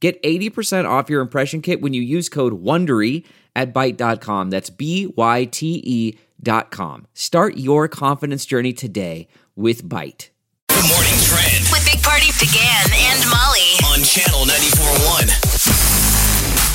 [0.00, 3.24] Get 80% off your impression kit when you use code WONDERY
[3.56, 4.50] at Byte.com.
[4.50, 7.06] That's B Y T E dot com.
[7.14, 10.28] Start your confidence journey today with Byte.
[10.68, 13.74] Good morning trend With Big Party began and Molly.
[13.92, 15.28] on channel 94.1.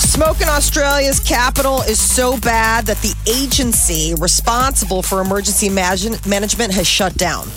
[0.01, 6.73] Smoke in Australia's capital is so bad that the agency responsible for emergency imagine- management
[6.73, 7.47] has shut down.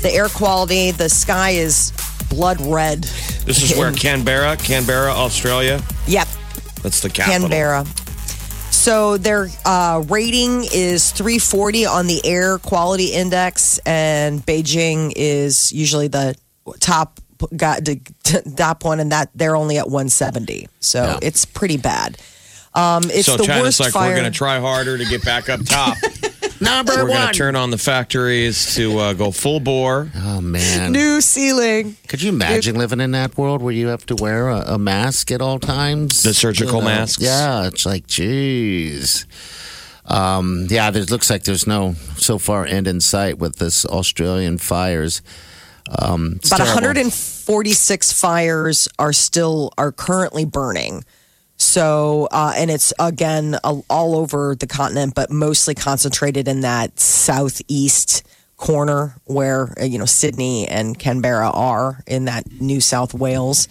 [0.00, 1.92] The air quality, the sky is
[2.36, 3.02] blood red.
[3.46, 5.80] This is where Canberra, Canberra, Australia.
[6.06, 6.28] Yep,
[6.82, 7.48] That's the capital.
[7.48, 7.84] Canberra.
[8.70, 16.08] So their uh, rating is 340 on the air quality index, and Beijing is usually
[16.08, 16.36] the
[16.78, 17.18] top
[17.56, 18.00] got the
[18.56, 20.68] top one, and that they're only at 170.
[20.80, 21.18] So Yeah.
[21.22, 22.18] it's pretty bad.
[22.74, 24.10] Um, it's so the China's worst like, fire.
[24.10, 25.96] we're going to try harder to get back up top.
[26.60, 27.32] Number we're going one.
[27.32, 30.10] to turn on the factories to uh, go full bore.
[30.16, 30.92] oh man.
[30.92, 31.96] New ceiling.
[32.08, 35.30] Could you imagine living in that world where you have to wear a, a mask
[35.30, 36.22] at all times?
[36.22, 37.22] The surgical masks?
[37.22, 39.26] Yeah, it's like, geez.
[40.06, 44.58] Um, yeah, there looks like there's no so far end in sight with this Australian
[44.58, 45.20] fires.
[45.98, 46.74] Um, About terrible.
[46.74, 51.04] 146 fires are still are currently burning.
[51.56, 58.26] So, uh, and it's again all over the continent, but mostly concentrated in that southeast
[58.56, 63.68] corner where uh, you know Sydney and Canberra are in that New South Wales.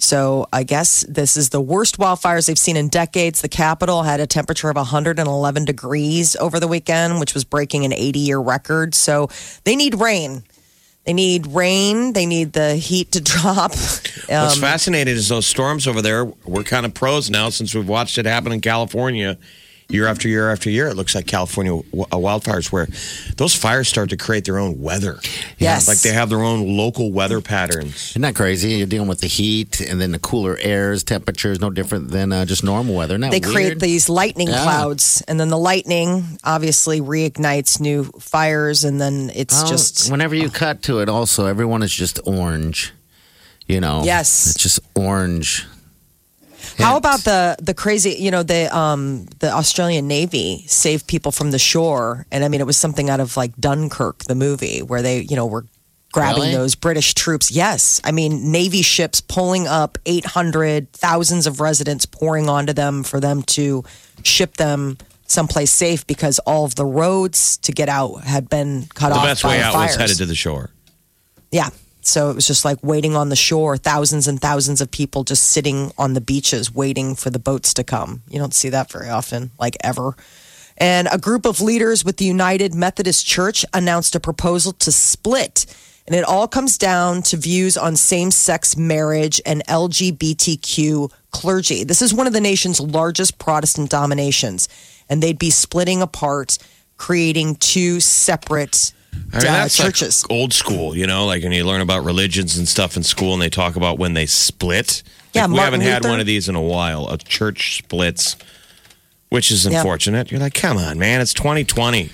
[0.00, 3.42] So I guess this is the worst wildfires they've seen in decades.
[3.42, 7.92] The capital had a temperature of 111 degrees over the weekend, which was breaking an
[7.92, 8.94] 80 year record.
[8.94, 9.28] So
[9.64, 10.44] they need rain.
[11.04, 12.12] They need rain.
[12.12, 13.70] They need the heat to drop.
[13.70, 16.26] What's Um, fascinating is those storms over there.
[16.44, 19.38] We're kind of pros now since we've watched it happen in California
[19.90, 20.88] year after year after year.
[20.88, 21.80] It looks like California uh,
[22.16, 22.86] wildfires where
[23.36, 25.18] those fires start to create their own weather.
[25.58, 25.88] Yes.
[25.88, 28.10] Like they have their own local weather patterns.
[28.10, 28.72] Isn't that crazy?
[28.72, 32.44] You're dealing with the heat and then the cooler airs, temperatures, no different than uh,
[32.44, 33.14] just normal weather.
[33.14, 34.62] Isn't that they create these lightning Yeah.
[34.62, 40.34] clouds, and then the lightning obviously reignites new fires, and then it's Well, just whenever
[40.34, 42.92] you cut to it, also everyone is just orange.
[43.66, 44.48] You know, Yes.
[44.50, 45.66] it's just orange.
[46.78, 48.10] How about the the crazy?
[48.18, 52.60] You know, the um the Australian Navy saved people from the shore, and I mean,
[52.60, 55.64] it was something out of like Dunkirk, the movie, where they you know were
[56.12, 56.54] grabbing Really?
[56.54, 57.50] those British troops.
[57.50, 63.02] Yes, I mean, Navy ships pulling up eight hundred thousands of residents pouring onto them
[63.02, 63.84] for them to
[64.22, 64.96] ship them
[65.26, 69.16] someplace safe because all of the roads to get out had been cut off.
[69.16, 69.26] The off.
[69.26, 69.88] best by way out fires.
[69.90, 70.70] was headed to the shore.
[71.50, 71.68] Yeah.
[72.08, 75.44] So it was just like waiting on the shore, thousands and thousands of people just
[75.44, 78.22] sitting on the beaches waiting for the boats to come.
[78.28, 80.16] You don't see that very often, like ever.
[80.78, 85.66] And a group of leaders with the United Methodist Church announced a proposal to split.
[86.06, 91.84] And it all comes down to views on same sex marriage and LGBTQ clergy.
[91.84, 94.68] This is one of the nation's largest Protestant dominations.
[95.10, 96.56] And they'd be splitting apart,
[96.96, 100.24] creating two separate I mean, uh, that's like churches.
[100.30, 103.42] old school, you know, like when you learn about religions and stuff in school and
[103.42, 105.02] they talk about when they split.
[105.34, 106.08] Yeah, Like, we haven't had Luther.
[106.12, 107.08] one of these in a while.
[107.08, 108.36] A church splits,
[109.28, 110.30] which is unfortunate.
[110.30, 112.10] You're like, come on, man, it's 2020.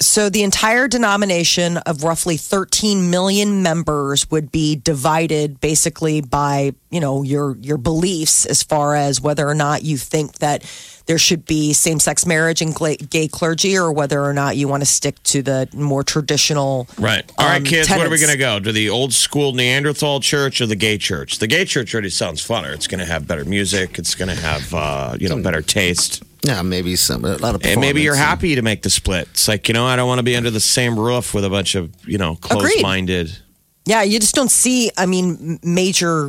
[0.00, 7.00] So the entire denomination of roughly 13 million members would be divided basically by, you
[7.00, 10.64] know, your your beliefs as far as whether or not you think that
[11.06, 12.74] there should be same-sex marriage and
[13.10, 17.30] gay clergy or whether or not you want to stick to the more traditional Right.
[17.38, 18.58] All right, um, kids, where are we going to go?
[18.58, 21.38] To the old school Neanderthal church or the gay church?
[21.38, 22.72] The gay church already sounds funner.
[22.72, 23.98] It's going to have better music.
[23.98, 26.22] It's going to have, uh, you know, better taste.
[26.44, 27.64] Yeah, maybe some a lot of.
[27.64, 28.30] And maybe you're performance.
[28.30, 29.28] happy to make the split.
[29.30, 31.48] It's like, you know, I don't want to be under the same roof with a
[31.48, 33.38] bunch of, you know, close minded.
[33.86, 36.28] Yeah, you just don't see, I mean, major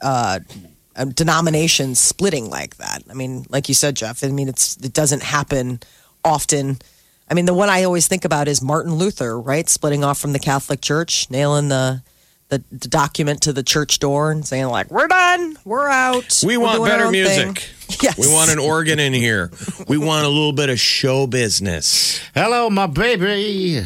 [0.00, 0.40] uh,
[0.96, 3.04] uh, denominations splitting like that.
[3.08, 5.78] I mean, like you said, Jeff, I mean, it's it doesn't happen
[6.24, 6.78] often.
[7.30, 9.68] I mean, the one I always think about is Martin Luther, right?
[9.68, 12.02] Splitting off from the Catholic Church, nailing the
[12.52, 16.42] the, the document to the church door and saying like, "We're done, we're out.
[16.46, 17.68] We We're want better own thing." music.
[18.02, 18.16] Yes.
[18.18, 19.50] We want an organ in here.
[19.86, 22.20] We want a little bit of show business.
[22.34, 23.82] Hello, my baby.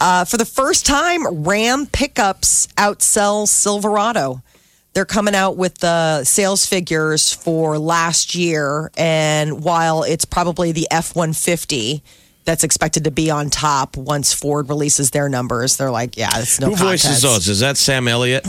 [0.00, 4.42] Uh, for the first time, Ram pickups outsell Silverado.
[4.94, 10.88] they're coming out with the sales figures for last year, and while it's probably the
[10.90, 12.02] F one fifty
[12.44, 16.60] that's expected to be on top once Ford releases their numbers, they're like, yeah, it's
[16.60, 17.22] no Who voices contest.
[17.22, 17.48] those?
[17.48, 18.44] Is that Sam Elliott?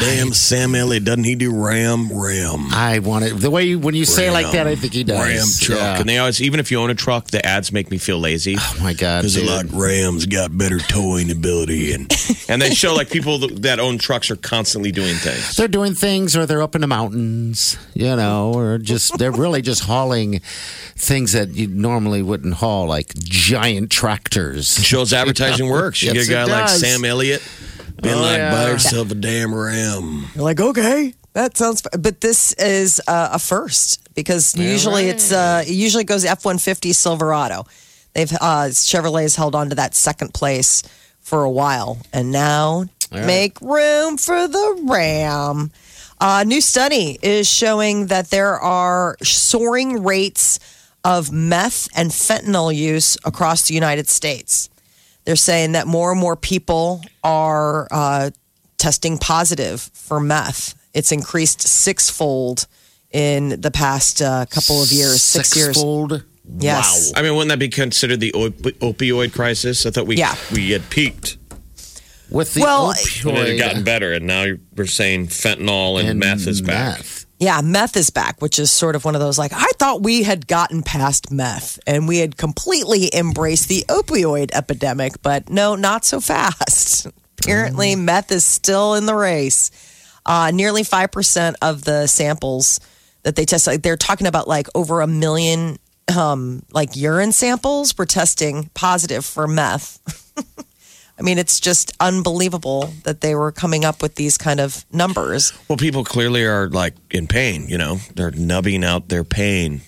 [0.00, 1.04] Damn, Sam Elliott.
[1.04, 2.08] Doesn't he do Ram?
[2.12, 2.68] Ram.
[2.72, 4.66] I want it the way you, when you say it like that.
[4.66, 5.18] I think he does.
[5.18, 5.46] Ram
[5.76, 5.78] truck.
[5.78, 6.00] Yeah.
[6.00, 8.56] And they always, even if you own a truck, the ads make me feel lazy.
[8.58, 9.20] Oh my god!
[9.20, 9.72] Because they're dude.
[9.72, 12.10] like Rams got better towing ability, and
[12.48, 15.56] and they show like people that that own trucks are constantly doing things.
[15.56, 19.62] they're doing things or they're up in the mountains, you know, or just they're really
[19.62, 20.40] just hauling
[20.96, 24.82] things that you normally wouldn't haul, like giant tractors.
[24.84, 26.02] Shows advertising works.
[26.02, 26.68] You Yes, get a guy like.
[26.68, 27.42] Sam Elliott
[28.02, 28.50] being Oh, like, yeah.
[28.50, 30.26] buy yourself a damn Ram.
[30.34, 31.82] You're like, okay, that sounds.
[31.98, 36.58] But this is uh, a first because usually it's uh, it usually goes F one
[36.58, 37.66] fifty Silverado.
[38.14, 40.82] They've uh, Chevrolet's held on to that second place
[41.20, 43.26] for a while, and now right.
[43.26, 45.70] make room for the Ram.
[46.22, 50.58] A new study is showing that there are soaring rates
[51.04, 54.68] of meth and fentanyl use across the United States.
[55.24, 58.30] They're saying that more and more people are uh,
[58.78, 60.74] testing positive for meth.
[60.94, 62.66] It's increased sixfold
[63.12, 65.68] in the past uh, couple of years, six years.
[65.76, 66.24] Sixfold.
[66.58, 67.12] Yes.
[67.14, 69.86] I mean, wouldn't that be considered the op- opioid crisis?
[69.86, 70.34] I thought we Yeah.
[70.52, 71.36] we had peaked.
[72.30, 74.46] With the Well, And it had gotten better, and now
[74.76, 76.98] we're saying fentanyl and, meth is back.
[76.98, 77.19] meth.
[77.40, 80.24] Yeah, meth is back, which is sort of one of those like, I thought we
[80.24, 86.04] had gotten past meth and we had completely embraced the opioid epidemic, but no, not
[86.04, 87.06] so fast.
[87.42, 89.70] Apparently, meth is still in the race.
[90.26, 92.78] Uh, nearly 5% of the samples
[93.22, 95.78] that they test, like, they're talking about like over a million
[96.14, 99.98] um, like urine samples were testing positive for meth.
[101.20, 105.52] I mean, it's just unbelievable that they were coming up with these kind of numbers.
[105.68, 107.68] Well, people clearly are like in pain.
[107.68, 109.82] You know, they're nubbing out their pain.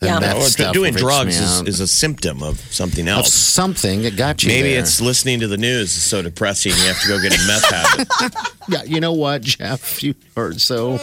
[0.00, 0.18] The Yeah.
[0.18, 3.20] meth Or oh, stuff doing drugs is, is a symptom of something else.
[3.20, 3.34] of else.
[3.34, 4.48] something that got you.
[4.48, 4.80] Maybe there.
[4.80, 6.72] it's listening to the news is so depressing.
[6.72, 8.34] You have to go get a meth habit.
[8.68, 10.02] Yeah, you know what, Jeff?
[10.04, 10.92] You heard so.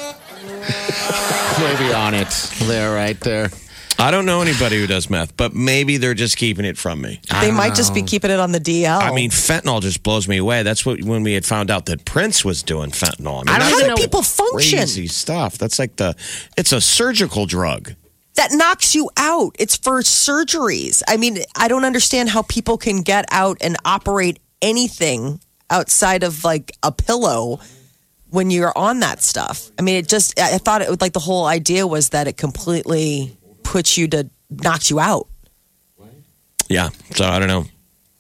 [1.59, 2.29] Maybe on it.
[2.63, 3.49] There, right there.
[3.99, 7.19] I don't know anybody who does meth, but maybe they're just keeping it from me.
[7.41, 9.01] They don't might just be keeping it on the DL.
[9.01, 10.63] I mean, fentanyl just blows me away.
[10.63, 13.41] That's what when we had found out that Prince was doing fentanyl.
[13.41, 14.77] I mean, I don't that's even how do know- people function?
[14.79, 15.57] crazy stuff.
[15.57, 16.15] That's like the
[16.57, 17.93] it's a surgical drug.
[18.35, 19.55] That knocks you out.
[19.59, 21.03] It's for surgeries.
[21.09, 26.45] I mean, I don't understand how people can get out and operate anything outside of
[26.45, 27.59] like a pillow
[28.29, 29.71] when you're on that stuff.
[29.77, 32.27] I mean, it just, I I thought it would like the whole idea was that
[32.27, 33.35] it completely
[33.69, 35.27] puts you to, knocks you out.
[36.69, 36.89] Yeah.
[37.11, 37.65] So I don't know.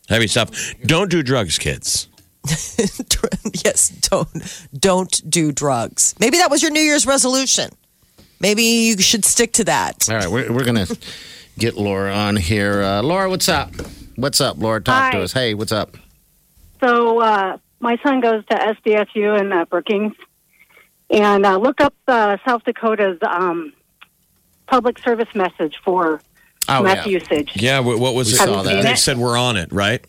[0.07, 0.75] Heavy stuff.
[0.85, 2.07] Don't do drugs, kids.
[3.65, 4.29] yes, don't,
[4.77, 6.15] don't do drugs.
[6.19, 7.71] Maybe that was your New Year's resolution.
[8.39, 10.07] Maybe you should stick to that.
[10.09, 10.97] All right, we're, we're going to
[11.57, 12.81] get Laura on here.
[12.81, 13.71] Uh, Laura, what's up?
[14.15, 14.81] What's up, Laura?
[14.81, 15.33] Talk to us.
[15.33, 15.97] Hey, what's up?
[16.79, 20.13] So uh, my son goes to SDSU in uh, Brookings,
[21.09, 23.73] and uh, look up uh, South Dakota's um,
[24.69, 26.21] public service message for
[26.67, 27.11] Oh, meth yeah.
[27.13, 27.51] usage.
[27.55, 27.79] Yeah.
[27.79, 28.37] What, what was We it?
[28.37, 28.83] saw that.
[28.83, 30.05] They said we're on it, right?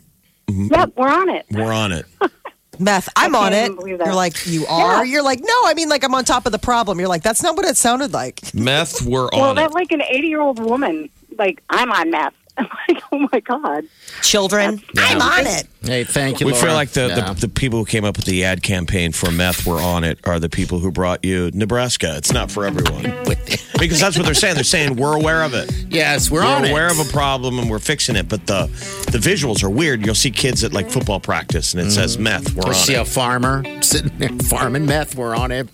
[0.47, 0.73] Mm-hmm.
[0.73, 1.45] Yep, we're on it.
[1.49, 2.05] We're on it.
[2.79, 3.65] Meth, I'm on it.
[3.65, 4.05] even believe that.
[4.05, 5.05] You're like, you are?
[5.05, 5.11] Yeah.
[5.13, 6.99] You're like, no, I mean, like, I'm on top of the problem.
[6.99, 8.53] You're like, that's not what it sounded like.
[8.55, 9.61] Meth, we're Well, on it.
[9.61, 11.09] that's like an 80 year old woman.
[11.37, 12.33] Like, I'm on meth.
[12.61, 13.85] I'm like, oh my God.
[14.21, 15.67] Children, I'm on it.
[15.83, 16.65] Hey, thank you, We Laura.
[16.65, 17.33] feel like the, Yeah.
[17.33, 20.19] the, the people who came up with the ad campaign for meth were on it
[20.25, 22.15] are the people who brought you Nebraska.
[22.17, 23.01] It's not for everyone.
[23.79, 24.55] because that's what they're saying.
[24.55, 25.71] They're saying we're aware of it.
[25.89, 26.61] yes, we're, on.
[26.61, 26.99] We're on aware it.
[26.99, 28.67] of a problem and we're fixing it, but the
[29.11, 30.05] the visuals are weird.
[30.05, 31.93] You'll see kids at like football practice and it mm-hmm.
[31.93, 32.53] says meth.
[32.53, 33.07] We're I on see a it.
[33.07, 35.15] farmer sitting there farming meth.
[35.15, 35.67] We're on it.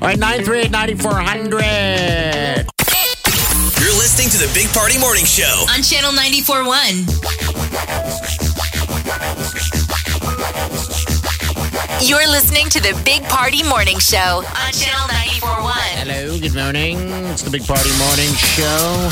[0.00, 2.81] All right, 938 9400.
[3.62, 5.66] You're listening to the Big Party Morning Show.
[5.70, 7.06] On Channel 94.1.
[12.02, 15.06] You're listening to the Big Party Morning Show on Channel
[15.38, 15.70] 94.1.
[16.02, 16.98] Hello, good morning.
[17.30, 19.06] It's the Big Party Morning Show.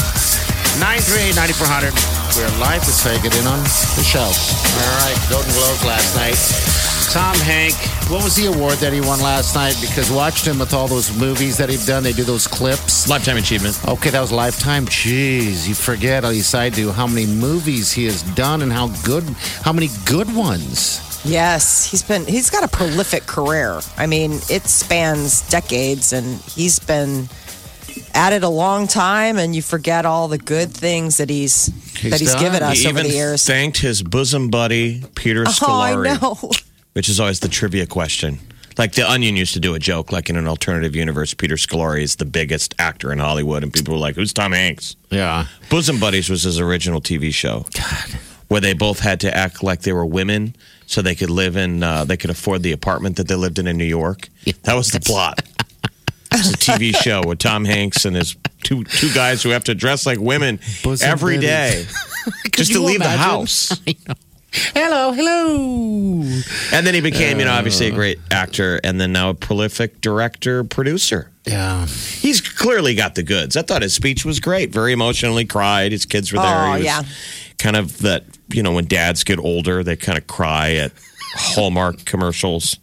[0.82, 1.94] 938 9400.
[2.34, 2.82] We're live.
[2.82, 4.26] Let's take it in on the show.
[4.26, 6.89] All right, Golden Globes last night.
[7.10, 7.74] Tom Hank,
[8.08, 9.76] what was the award that he won last night?
[9.80, 12.04] Because watched him with all those movies that he've done.
[12.04, 13.08] They do those clips.
[13.08, 13.80] Lifetime achievement.
[13.88, 14.86] Okay, that was Lifetime.
[14.86, 18.88] Jeez, you forget, at least I do, how many movies he has done and how
[19.04, 19.24] good,
[19.62, 21.00] how many good ones.
[21.24, 23.80] Yes, he's been he's got a prolific career.
[23.98, 27.28] I mean, it spans decades and he's been
[28.14, 31.66] at it a long time and you forget all the good things that he's,
[31.98, 32.42] He's that he's done.
[32.42, 33.44] given us He over even the years.
[33.46, 36.50] thanked his bosom buddy Peter oh, I Scolari, know.
[36.92, 38.38] which is always the trivia question.
[38.78, 42.02] Like the Onion used to do a joke, like in an alternative universe, Peter Scolari
[42.02, 45.46] is the biggest actor in Hollywood, and people were like, "Who's Tom Hanks?" Yeah.
[45.68, 47.66] Bosom Buddies was his original TV show.
[47.76, 48.18] God.
[48.48, 50.56] Where they both had to act like they were women
[50.86, 53.66] so they could live in, uh, they could afford the apartment that they lived in
[53.66, 54.28] in New York.
[54.62, 55.42] That was the plot.
[56.32, 59.74] It's a TV show with Tom Hanks and his two two guys who have to
[59.74, 61.48] dress like women Bosom every buddies.
[61.48, 61.86] day
[62.52, 63.18] just to leave the imagine?
[63.20, 63.80] house.
[64.52, 66.22] Hello, hello.
[66.72, 67.92] And then he became, you know, obviously Uh.
[67.92, 71.30] a great actor and then now a prolific director, producer.
[71.46, 71.86] Yeah.
[71.86, 73.56] He's clearly got the goods.
[73.56, 74.70] I thought his speech was great.
[74.72, 75.92] Very emotionally cried.
[75.92, 76.64] His kids were there.
[76.66, 77.02] Oh, he was yeah.
[77.58, 80.92] kind of that, you know, when dads get older, they kind of cry at
[81.34, 82.78] Hallmark commercials.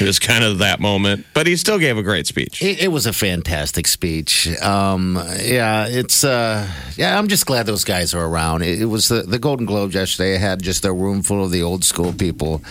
[0.00, 2.62] It was kind of that moment, but he still gave a great speech.
[2.62, 4.48] It, it was a fantastic speech.
[4.60, 7.18] Um, yeah, it's uh, yeah.
[7.18, 8.62] I'm just glad those guys are around.
[8.62, 10.36] It, it was the, the Golden Globes yesterday.
[10.38, 12.62] had just a room full of the old school people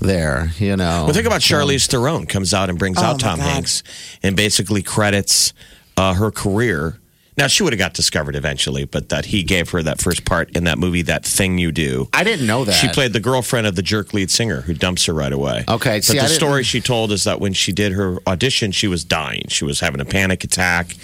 [0.00, 0.50] there.
[0.58, 1.04] You know.
[1.04, 3.44] Well, think about Charlize Theron comes out and brings Oh, out Tom God.
[3.48, 3.82] Hanks
[4.22, 5.52] and basically credits
[5.96, 6.98] uh, her career.
[7.36, 10.56] Now she would have got discovered eventually, but that he gave her that first part
[10.56, 12.08] in that movie, that thing you do.
[12.12, 12.72] I didn't know that.
[12.72, 15.64] She played the girlfriend of the jerk lead singer who dumps her right away.
[15.68, 18.18] Okay, but see, the I didn't- story she told is that when she did her
[18.28, 19.46] audition, she was dying.
[19.48, 20.94] She was having a panic attack.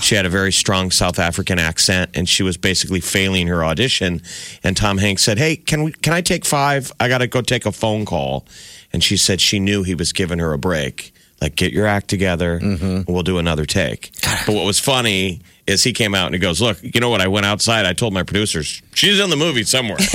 [0.00, 4.22] She had a very strong South African accent, and she was basically failing her audition.
[4.62, 5.90] And Tom Hanks said, "Hey, can we?
[5.92, 6.92] Can I take five?
[7.00, 8.46] I got to go take a phone call."
[8.92, 11.12] And she said she knew he was giving her a break.
[11.40, 12.84] Like, get your act together, Mm-hmm.
[12.84, 14.10] and we'll do another take.
[14.46, 17.20] But what was funny is he came out and he goes, "Look, you know what?
[17.20, 17.86] I went outside.
[17.86, 19.98] I told my producers she's in the movie somewhere."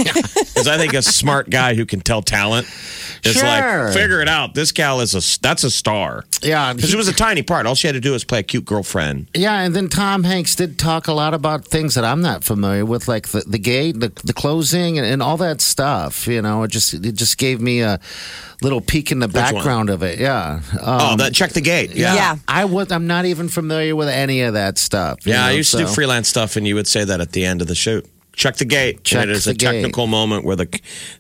[0.56, 2.66] Because I think a smart guy who can tell talent
[3.26, 3.44] is Sure.
[3.44, 4.54] like, figure it out.
[4.54, 6.24] This gal is a that's a star.
[6.42, 7.66] Yeah, because it was a tiny part.
[7.66, 9.28] All she had to do was play a cute girlfriend.
[9.34, 12.86] Yeah, and then Tom Hanks did talk a lot about things that I'm not familiar
[12.86, 16.26] with, like the, the gate, the, the closing, and, and all that stuff.
[16.26, 18.00] You know, it just it just gave me a
[18.62, 19.34] little peek in the one?
[19.34, 20.20] background of it.
[20.20, 20.62] Yeah.
[20.82, 21.94] oh, Um, that check the gate.
[21.96, 22.16] Yeah.
[22.16, 22.36] Yeah.
[22.48, 22.94] I was.
[22.94, 25.28] I'm not even familiar with any of that stuff.
[25.28, 27.62] Yeah, I used to do freelance stuff, and you would say that at the end
[27.62, 28.06] of the shoot.
[28.34, 29.06] Check the gate.
[29.06, 30.12] Check and it is the a technical gate.
[30.12, 30.68] moment where the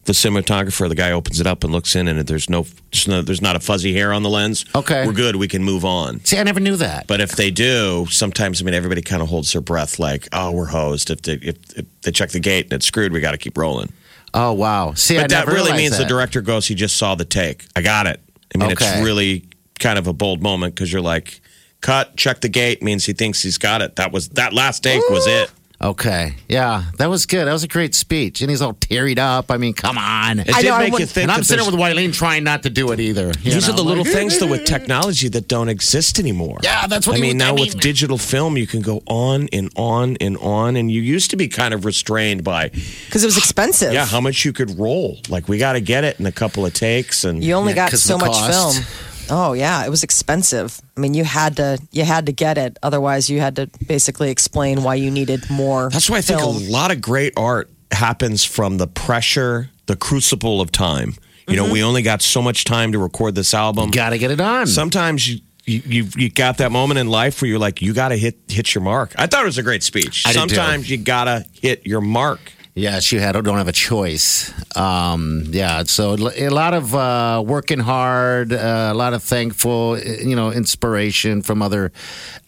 [0.04, 3.22] the cinematographer, the guy opens it up and looks in, and there's no, there's no
[3.22, 4.66] there's not a fuzzy hair on the lens.
[4.76, 5.06] Okay.
[5.08, 5.38] we're good.
[5.38, 6.20] We can move on.
[6.26, 7.08] See, I never knew that.
[7.08, 10.52] But if they do, sometimes I mean everybody kind of holds their breath, like, "Oh,
[10.52, 13.32] we're hosed." If they if, if they check the gate and it's screwed, we got
[13.32, 13.94] to keep rolling.
[14.34, 14.92] oh wow.
[14.94, 17.66] See, I But that never really means the director goes, he just saw the take.
[17.78, 18.20] I got it.
[18.54, 18.86] I mean, Okay.
[18.86, 19.46] it's really
[19.80, 21.40] kind of a bold moment because you're like,
[21.86, 23.96] cut, check the gate means he thinks he's got it.
[23.98, 25.52] That was that last take was it.
[25.82, 26.34] Okay.
[26.48, 27.46] Yeah, that was good.
[27.48, 29.52] That was a great speech, and he's all tearied up.
[29.52, 30.40] I mean, come on.
[30.40, 31.24] It I did know, I make you wouldn't- think.
[31.24, 33.28] and I'm sitting there's- with Wileen trying not to do it either.
[33.44, 36.60] you These are know, the little like- things though with technology that don't exist anymore.
[36.64, 37.36] Yeah, that's what I he mean.
[37.38, 40.78] was- I Now mean- with digital film, you can go on and on and on,
[40.78, 43.92] and you used to be kind of restrained by because it was expensive.
[43.92, 45.20] yeah how much you could roll.
[45.28, 47.76] Like we got to get it in a couple of takes, and You only Yeah,
[47.84, 48.78] got 'cause so of the much cost.
[48.78, 48.86] film.
[49.30, 50.82] Oh yeah, it was expensive.
[50.96, 52.78] I mean, you had to you had to get it.
[52.84, 55.90] Otherwise, you had to basically explain why you needed more.
[55.90, 56.56] That's why I think film.
[56.56, 61.16] a lot of great art happens from the pressure, the crucible of time.
[61.48, 61.88] You know, we mm-hmm.
[61.88, 63.92] only got so much time to record this album.
[63.92, 64.66] Got to get it on.
[64.66, 68.10] Sometimes you, you you you got that moment in life where you're like, you got
[68.10, 69.14] to hit hit your mark.
[69.16, 70.26] I thought it was a great speech.
[70.26, 70.32] I.
[70.32, 72.40] Sometimes you gotta hit your mark.
[72.78, 74.52] Yes, you had don't have a choice.
[74.76, 80.36] Um, yeah, so a lot of uh, working hard, uh, a lot of thankful, you
[80.36, 81.94] know, inspiration from other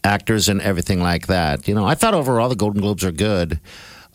[0.04, 1.66] actors and everything like that.
[1.66, 3.58] You know, I thought overall the Golden Globes are good.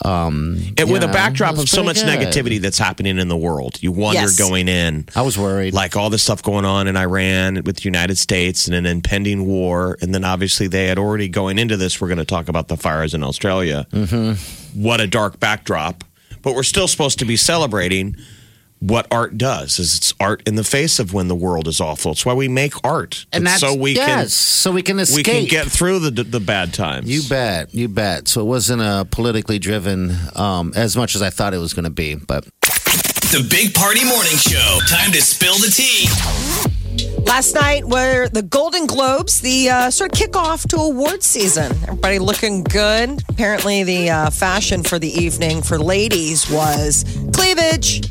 [0.03, 2.07] Um, And with a backdrop of so much good.
[2.07, 4.37] negativity that's happening in the world, you wonder Yes.
[4.37, 5.05] going in.
[5.15, 5.73] I was worried.
[5.73, 9.45] like all this stuff going on in Iran with the United States and an impending
[9.45, 9.97] war.
[10.01, 12.75] And then obviously they had already going into this, we're going to talk about the
[12.77, 13.85] fires in Australia.
[13.93, 14.81] Mm-hmm.
[14.83, 16.03] What a dark backdrop.
[16.41, 18.17] But we're still supposed to be celebrating
[18.85, 22.11] what art does is it's art in the face of when the world is awful.
[22.11, 23.25] It's why we make art.
[23.31, 25.17] and It's that's so we yes, so we can can escape.
[25.17, 27.07] we can get through the the bad times.
[27.09, 28.27] You bet, you bet.
[28.27, 31.85] So it wasn't a politically driven um, as much as I thought it was going
[31.85, 32.43] to be, but
[33.31, 34.79] The Big Party Morning Show.
[34.89, 36.09] Time to spill the tea.
[37.25, 41.71] Last night were the Golden Globes, the uh, sort of kickoff to award season.
[41.83, 43.23] Everybody looking good.
[43.29, 48.01] Apparently, the uh, fashion for the evening for ladies was cleavage.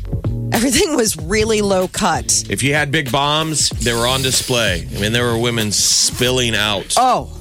[0.51, 2.43] Everything was really low cut.
[2.49, 4.87] If you had big bombs, they were on display.
[4.95, 6.93] I mean, there were women spilling out.
[6.97, 7.35] Oh,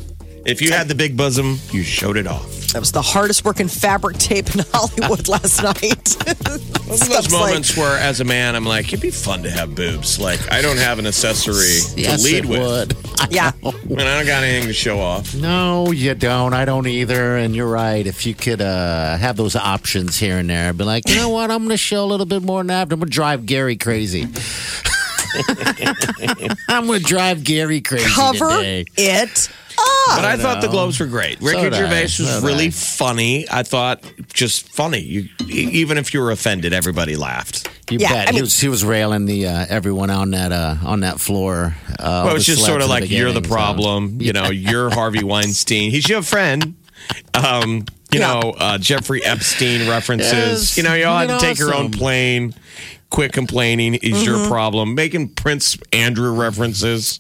[0.46, 2.48] If you had the big bosom, you showed it off.
[2.72, 6.16] that was the hardest working fabric tape in Hollywood last night.
[6.92, 9.42] Those are those Stuff's like- moments where, as a man, I'm like, it'd be fun
[9.44, 10.18] to have boobs.
[10.20, 12.60] Like, I don't have an accessory yes, to lead it with.
[12.60, 12.96] would.
[13.30, 13.52] yeah.
[13.62, 15.34] And I don't got anything to show off.
[15.34, 16.52] No, you don't.
[16.52, 17.38] I don't either.
[17.38, 18.06] And you're right.
[18.06, 21.50] If you could uh, have those options here and there, be like, you know what?
[21.50, 22.82] I'm going to show a little bit more than that.
[22.82, 24.28] I'm going to drive Gary crazy.
[26.68, 28.84] I'm going to drive Gary crazy Cover today.
[28.98, 29.48] it
[30.16, 31.40] But I thought the Globes were great.
[31.40, 31.78] Ricky did I.
[31.78, 32.70] Gervais was So really I.
[32.70, 33.46] funny.
[33.50, 34.98] I thought just funny.
[35.00, 37.68] You, e- even if you were offended, everybody laughed.
[37.90, 38.28] You Yeah, bet.
[38.28, 41.76] I he was he was railing the uh, everyone on that uh, on that floor.
[41.98, 44.18] Uh, Well, it's the just sort of in like you're the beginning, so- problem.
[44.20, 45.90] You know, you're Harvey Weinstein.
[45.90, 46.74] He's your friend.
[47.34, 48.32] Um, you Yeah.
[48.40, 50.32] know, uh, Jeffrey Epstein references.
[50.32, 50.76] Yes.
[50.76, 52.54] You know, you all had to know, take your own plane.
[53.10, 54.48] Quit complaining is your Mm-hmm.
[54.50, 54.94] problem.
[54.94, 57.18] Making Prince Andrew references.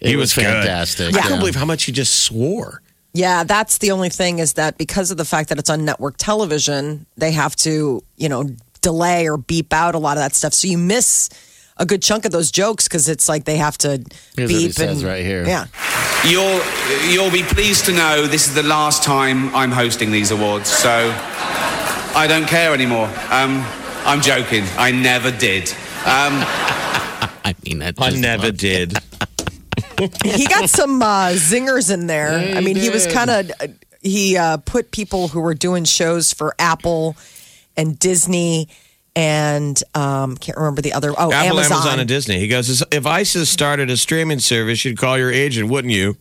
[0.00, 0.44] It he was was, good.
[0.44, 1.22] fantastic, I yeah.
[1.28, 2.82] can't believe how much he just swore.
[3.12, 6.14] Yeah, that's the only thing is that because of the fact that it's on network
[6.16, 8.44] television, they have to, you know,
[8.82, 10.54] delay or beep out a lot of that stuff.
[10.54, 11.28] So you miss
[11.76, 14.02] a good chunk of those jokes because it's like they have to
[14.36, 15.44] Here's what he beep says and right here.
[15.46, 15.66] Yeah.
[16.24, 16.60] You'll
[17.10, 20.90] you'll be pleased to know this is the last time I'm hosting these awards, so
[22.14, 23.06] I don't care anymore.
[23.30, 23.64] Um,
[24.04, 24.64] I'm joking.
[24.76, 25.68] I never did.
[25.70, 25.74] Um,
[27.44, 28.94] I mean, that I just- never did.
[30.24, 32.50] he got some uh, zingers in there.
[32.50, 33.50] Yeah, I mean, he was kind of
[34.00, 37.16] he uh, put people who were doing shows for Apple
[37.76, 38.68] and Disney
[39.16, 41.10] and um, can't remember the other.
[41.10, 41.78] Oh, Apple, Amazon.
[41.78, 42.38] Amazon, and Disney.
[42.38, 46.16] He goes, if ISIS started a streaming service, you'd call your agent, wouldn't you?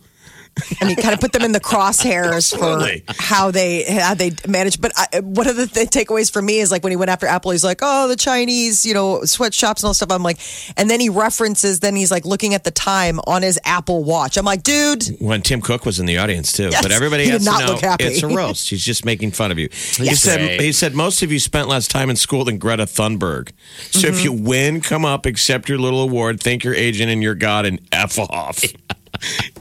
[0.81, 3.03] And he kind of put them in the crosshairs Absolutely.
[3.07, 4.79] for how they how they manage.
[4.81, 7.25] But I, one of the th- takeaways for me is like when he went after
[7.27, 10.39] Apple, he's like, "Oh, the Chinese, you know, sweatshops and all stuff." I'm like,
[10.77, 14.37] and then he references, then he's like looking at the time on his Apple Watch.
[14.37, 16.81] I'm like, dude, When Tim Cook was in the audience too, Yes.
[16.81, 18.03] but everybody He has did to know look happy.
[18.05, 18.69] it's a roast.
[18.69, 19.69] He's just making fun of you.
[19.71, 20.61] He said Great.
[20.61, 23.51] he said most of you spent less time in school than Greta Thunberg.
[23.91, 24.23] So if Mm-hmm.
[24.23, 27.79] you win, come up, accept your little award, thank your agent and your god, and
[27.91, 28.63] f off.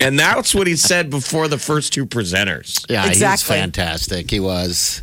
[0.01, 2.85] and that's what he said before the first two presenters.
[2.89, 4.31] Yeah, he was fantastic.
[4.31, 5.03] He was.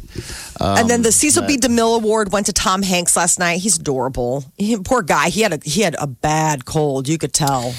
[0.59, 1.57] and then the Cecil B.
[1.57, 3.59] DeMille Award went to Tom Hanks last night.
[3.59, 4.45] He's adorable.
[4.57, 5.29] He, poor guy.
[5.29, 7.07] He had a he had a bad cold.
[7.07, 7.74] You could tell.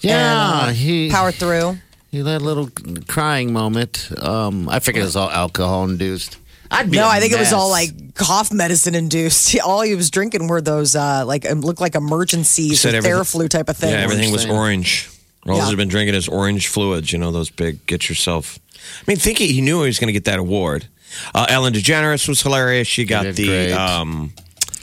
[0.00, 1.76] Yeah, And, uh, he powered through.
[2.10, 2.68] he had a little
[3.06, 4.10] crying moment.
[4.20, 6.38] Um, I figured it was all alcohol induced.
[6.72, 9.60] I'd be No, I think it was all like cough medicine induced.
[9.64, 13.48] All he was drinking were those uh like looked like Emergen-Cs, said or everything- Theraflu
[13.50, 13.90] type of thing.
[13.90, 15.10] Yeah, everything was orange.
[15.46, 15.66] All Yeah.
[15.66, 17.12] he's been drinking is orange fluids.
[17.12, 18.58] You know those big get yourself.
[18.74, 20.86] I mean, think he knew he was going to get that award.
[21.34, 22.88] Uh, Ellen DeGeneres was hilarious.
[22.88, 23.72] She got did the great.
[23.72, 24.32] um,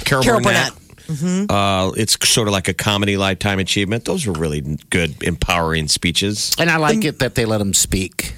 [0.06, 0.72] Carol, Carol Burnett.
[1.08, 1.50] Burnett.
[1.50, 4.06] Uh, it's sort of like a comedy lifetime achievement.
[4.06, 6.54] Those were really good, empowering speeches.
[6.60, 8.36] And I like it that they let him speak.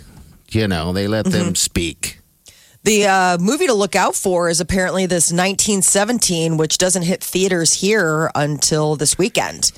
[0.51, 1.37] You know, they let Mm-hmm.
[1.37, 2.19] them speak.
[2.83, 7.73] The uh, movie to look out for is apparently this 1917, which doesn't hit theaters
[7.73, 9.71] here until this weekend.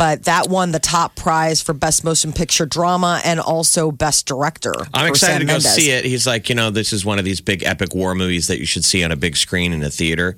[0.00, 4.72] But that won the top prize for best motion picture drama and also best director.
[4.94, 5.74] I'm excited Sam to go Mendes.
[5.74, 6.06] see it.
[6.06, 8.64] He's like, you know, this is one of these big epic war movies that you
[8.64, 10.36] should see on a big screen in a theater.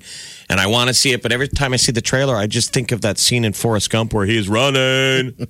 [0.49, 2.73] And I want to see it, but every time I see the trailer, I just
[2.73, 5.33] think of that scene in Forrest Gump where he's running.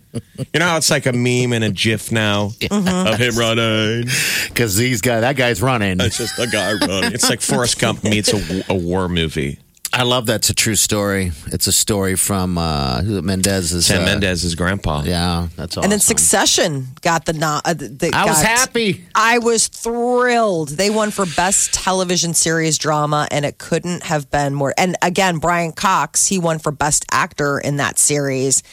[0.54, 3.08] you know, how it's like a meme and a gif now Mm-hmm.
[3.14, 4.08] of him running.
[4.48, 6.00] Because these guy, that guy's running.
[6.00, 7.14] It's just a guy running.
[7.14, 9.58] It's like Forrest Gump meets a, a war movie.
[9.96, 11.32] I love that's a true story.
[11.48, 13.86] It's a story from uh, who- Mendes's.
[13.86, 15.04] Sam uh, Mendes's grandpa.
[15.04, 15.84] Yeah, that's awesome.
[15.84, 19.06] And then Succession got the no- uh, the I was happy.
[19.14, 20.70] I was thrilled.
[20.70, 24.74] They won for best television series drama, and it couldn't have been more.
[24.80, 28.64] And again, Brian Cox, he won for best actor in that series,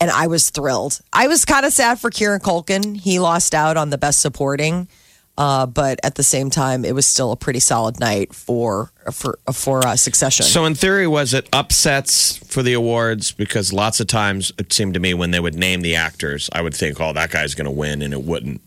[0.00, 1.00] and I was thrilled.
[1.12, 2.96] I was kind of sad for Kieran Culkin.
[2.96, 4.88] He lost out on the best supporting,
[5.36, 9.38] uh, but at the same time, it was still a pretty solid night for for
[9.52, 10.46] for uh, Succession.
[10.46, 13.32] So, in theory, was it upsets for the awards?
[13.32, 16.62] Because lots of times it seemed to me when they would name the actors, I
[16.62, 18.60] would think, oh, that guy's going to win, and it wouldn't.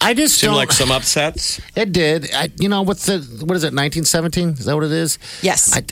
[0.00, 1.60] I just Seemed don't like some upsets.
[1.76, 2.32] It did.
[2.34, 3.72] I, you know what's the what is it?
[3.72, 4.50] Nineteen seventeen?
[4.50, 5.18] Is that what it is?
[5.42, 5.76] Yes.
[5.76, 5.84] I,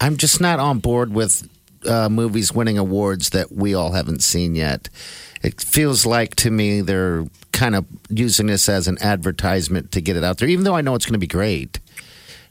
[0.00, 1.48] I'm just not on board with
[1.86, 4.88] uh, movies winning awards that we all haven't seen yet.
[5.42, 10.16] It feels like to me they're kind of using this as an advertisement to get
[10.16, 11.80] it out there, even though I know it's going to be great.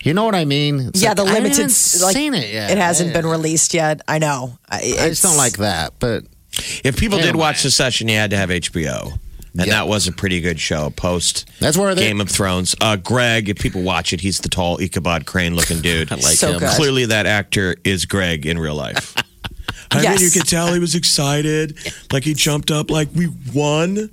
[0.03, 0.79] You know what I mean?
[0.79, 2.71] It's yeah, like, the I limited haven't like seen it yet.
[2.71, 4.01] It hasn't I, been released yet.
[4.07, 4.57] I know.
[4.71, 6.25] It's, I just don't like that, but
[6.83, 9.13] If people did watch the session, you had to have HBO.
[9.55, 9.75] And Yeah.
[9.75, 12.75] that was a pretty good show post that's where they Game of Thrones.
[12.81, 16.11] Uh, Greg, if people watch it, he's the tall Ichabod Crane looking dude.
[16.11, 16.59] I like So him.
[16.59, 16.69] good.
[16.71, 19.15] Clearly, that actor is Greg in real life.
[19.91, 20.19] I Yes.
[20.19, 21.77] mean, you could tell he was excited.
[22.11, 24.09] Like he jumped up, like we won.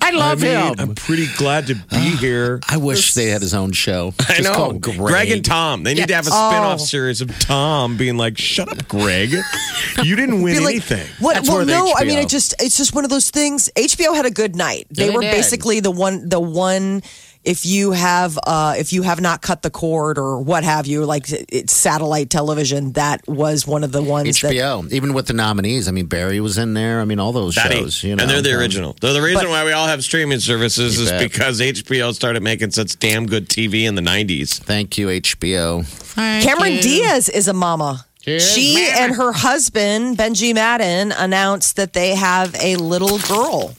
[0.00, 0.74] I love I mean, him.
[0.78, 2.60] I'm pretty glad to be here.
[2.68, 4.14] I wish they had his own show.
[4.20, 4.54] I Just know.
[4.54, 5.30] called Greg.
[5.30, 5.82] and Tom.
[5.84, 6.84] They need to have a spin-off Oh.
[6.84, 9.34] series of Tom being like, "Shut up, Greg.
[10.02, 11.34] You didn't win like, anything." What?
[11.34, 11.92] That's well, where the no.
[11.96, 12.22] I mean, HBO.
[12.22, 13.70] it just it's just one of those things.
[13.76, 14.86] HBO had a good night.
[14.90, 15.32] They Yeah, they were did.
[15.32, 17.02] basically the one the one
[17.44, 21.04] if you have uh, if you have not cut the cord or what have you,
[21.04, 25.32] like it's satellite television, that was one of the ones that HBO, even with the
[25.32, 25.88] nominees.
[25.88, 27.00] I mean, Barry was in there.
[27.00, 27.76] I mean, all those Daddy.
[27.76, 28.04] shows.
[28.04, 28.96] You know, and they're the Um, original.
[29.00, 31.20] They're the reason But- why we all have streaming services is bet.
[31.20, 34.58] because HBO started making such damn good TV in the 90s.
[34.58, 35.82] Thank you, HBO.
[35.84, 36.82] Thank Cameron you.
[36.82, 38.06] Diaz is a mama.
[38.20, 38.96] Cheers, she mama.
[39.00, 43.74] and her husband Benji Madden announced that they have a little girl,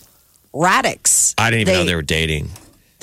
[0.54, 1.34] Raddix.
[1.38, 2.50] I didn't even know they were dating.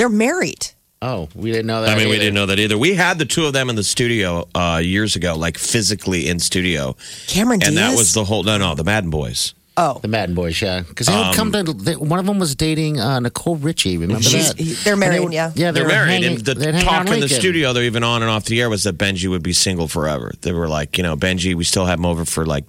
[0.00, 0.66] They're married.
[1.02, 1.90] Oh, we didn't know that.
[1.90, 2.24] I mean, we either.
[2.24, 2.78] didn't know that either.
[2.78, 6.38] We had the two of them in the studio uh, years ago, like physically in
[6.38, 6.96] studio.
[7.26, 7.90] Cameron And Diaz.
[7.92, 9.52] that was the whole, no, no, the Madden Boys.
[9.80, 11.62] Oh, The Madden Boys, yeah, because they would Um, come to.
[11.72, 13.96] They, one of them was dating uh, Nicole Richie.
[13.98, 14.58] Remember She's- that?
[14.58, 15.52] he- they're And they married, yeah.
[15.54, 16.10] yeah, they They're were married.
[16.10, 17.30] hanging- and the they'd hang talk out in the weekend.
[17.40, 20.32] studio, they're even on and off the air, was that Benji would be single forever.
[20.42, 22.64] They were like, you know, Benji, we still have him over for like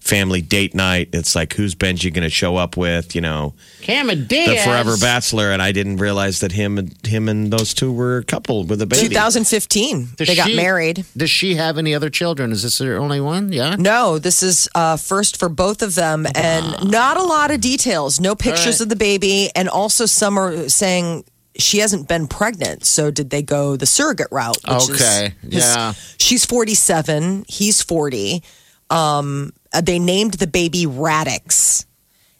[0.00, 1.08] family date night.
[1.12, 3.14] It's like, who's Benji going to show up with?
[3.14, 5.50] You know, Cameron Diaz, the forever bachelor.
[5.52, 8.86] And I didn't realize that him and him and those two were coupled with a
[8.86, 9.08] baby.
[9.08, 10.10] 2015.
[10.16, 11.04] Does they got she- married.
[11.16, 12.52] Does she have any other children?
[12.52, 13.52] Is this her only one?
[13.52, 13.76] Yeah.
[13.78, 16.55] No, this is uh, first for both of them, and
[16.90, 18.20] not a lot of details.
[18.20, 18.80] No pictures right.
[18.82, 21.24] of the baby, and also some are saying
[21.58, 22.84] she hasn't been pregnant.
[22.84, 24.58] So did they go the surrogate route?
[24.68, 25.92] Which Okay, yeah.
[26.18, 27.44] She's forty-seven.
[27.48, 28.42] He's forty.
[28.90, 31.86] Um, uh, they named the baby Raddix,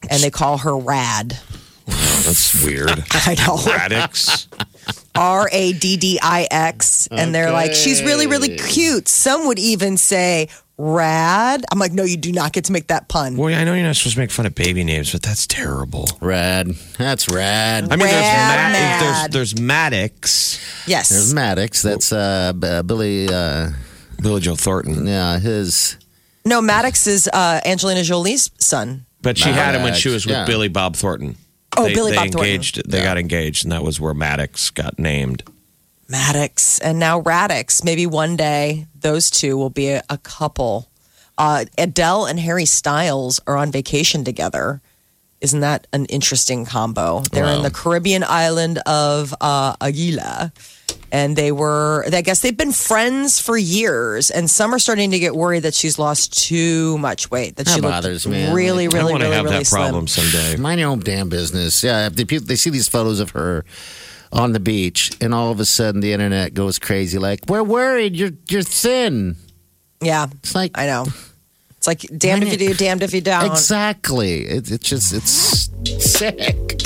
[0.09, 1.39] and they call her Rad.
[1.87, 2.91] That's weird.
[3.11, 3.57] I know.
[3.57, 4.49] Raddix.
[5.17, 7.09] R A D D I X.
[7.11, 9.09] And they're like, she's really, really cute.
[9.09, 11.65] Some would even say rad.
[11.73, 13.37] I'm like, no, you do not get to make that pun.
[13.37, 16.09] Well, I know you're not supposed to make fun of baby names, but that's terrible.
[16.21, 16.69] Rad.
[16.99, 17.85] That's rad.
[17.85, 19.03] I mean, there's, Rad Ma- mad.
[19.33, 21.09] there's there's Maddox, Yes.
[21.09, 21.83] There's Maddox.
[21.83, 23.29] That's uh, B- Billy.
[23.29, 23.71] Uh,
[24.23, 25.99] Billy Joe Thornton, yeah, his.
[26.47, 29.05] no, Maddox is uh, Angelina Jolie's son.
[29.21, 30.47] but she had him when she was with yeah.
[30.47, 31.37] Billy Bob Thornton.
[31.77, 32.51] Oh, they, Billy they Bob Thornton.
[32.51, 32.91] engaged.
[32.91, 35.43] They got engaged, and that was where Maddox got named.
[36.09, 37.85] Maddox and now Raddix.
[37.85, 40.89] Maybe one day those two will be a, a couple.
[41.39, 44.81] Uh, Adele and Harry Styles are on vacation together.
[45.41, 47.21] Isn't that an interesting combo?
[47.21, 50.51] They're in the Caribbean island of uh, Anguilla.
[51.13, 54.31] And they were, I guess they've been friends for years.
[54.31, 57.57] And some are starting to get worried that she's lost too much weight.
[57.57, 58.51] That That she looked bothers me.
[58.53, 59.83] really, I really, want to really, have really that slim.
[59.83, 60.57] problem someday.
[60.57, 61.85] Mind your own damn business.
[61.85, 63.65] Yeah, if the people they see these photos of her
[64.33, 67.19] on the beach, and all of a sudden the internet goes crazy.
[67.19, 68.17] Like, we're worried.
[68.17, 69.37] You're you're thin.
[70.01, 71.07] Yeah, It's like I know.
[71.79, 73.47] It's like damned if you do, damned if you don't.
[73.47, 74.43] exactly.
[74.43, 75.71] It, it's just it's
[76.05, 76.79] sick.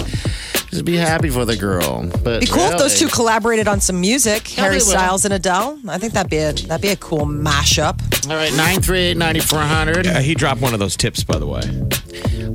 [0.71, 2.09] Just be happy for the girl.
[2.23, 4.57] But Be cool if those two collaborated on some music.
[4.57, 4.79] Yeah, Harry.
[4.79, 5.81] Styles and Adele.
[5.89, 7.99] I think that'd be a that'd be a cool mashup.
[8.31, 10.07] All right, nine three eight ninety four hundred.
[10.07, 11.63] Uh, he dropped one of those tips, by the way.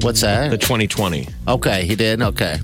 [0.06, 0.52] What's that?
[0.52, 1.28] The 2020.
[1.48, 2.22] Okay, he did.
[2.22, 2.58] Okay.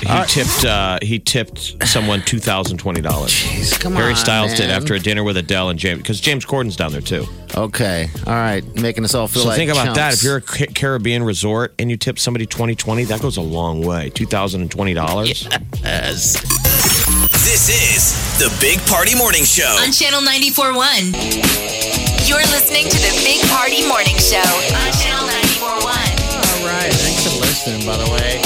[0.00, 0.64] He tipped.
[0.64, 3.30] Uh, he tipped someone two thousand twenty dollars.
[3.30, 6.44] Jeez, come Harry on, Styles did after a dinner with Adele and James, because James
[6.44, 7.24] Corden's down there too.
[7.56, 8.08] Okay.
[8.26, 8.64] All right.
[8.74, 10.14] Making us all feel So like think about that.
[10.14, 13.86] If you're a Caribbean resort and you tip somebody twenty twenty, that goes a long
[13.86, 14.10] way.
[14.10, 15.48] Two thousand and twenty dollars.
[15.84, 16.40] Yes.
[17.44, 19.76] This is the Big Party Morning Show.
[19.84, 21.12] On Channel 94.1.
[22.28, 25.51] You're listening to the Big Party Morning Show on Channel 94.1.
[26.90, 28.40] Thanks for listening, by the way.